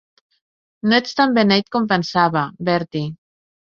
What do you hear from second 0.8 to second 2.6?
No ets tan beneit com pensava,